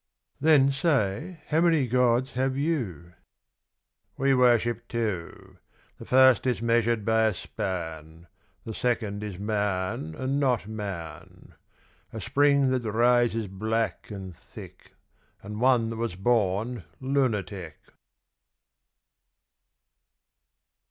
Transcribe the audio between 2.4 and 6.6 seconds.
you?"' We worship two. The first is